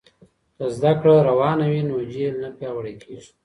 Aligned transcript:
که 0.55 0.65
زده 0.77 0.91
کړه 0.99 1.15
روانه 1.29 1.65
وي 1.71 1.81
نو 1.89 1.95
جهل 2.11 2.35
نه 2.43 2.49
پیاوړی 2.57 2.95
کېږي. 3.03 3.31